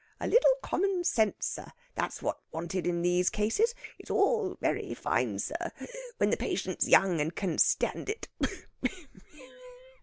"A 0.19 0.25
little 0.25 0.55
common 0.63 1.03
sense, 1.03 1.45
sir 1.45 1.71
that's 1.93 2.23
what's 2.23 2.41
wanted 2.51 2.87
in 2.87 3.03
these 3.03 3.29
cases. 3.29 3.75
It's 3.99 4.09
all 4.09 4.57
very 4.59 4.95
fine, 4.95 5.37
sir, 5.37 5.71
when 6.17 6.31
the 6.31 6.37
patient's 6.37 6.87
young 6.87 7.21
and 7.21 7.35
can 7.35 7.59
stand 7.59 8.09
it...." 8.09 8.27